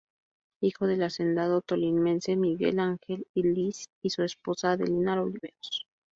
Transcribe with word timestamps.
Hijo 0.63 0.87
del 0.87 1.03
hacendado 1.03 1.61
tolimense 1.61 2.31
D. 2.31 2.35
Miguel 2.37 2.79
Ángel 2.79 3.27
Lis 3.35 3.87
y 4.01 4.09
su 4.09 4.23
esposa, 4.23 4.71
Adelina 4.71 5.21
Oliveros. 5.21 5.85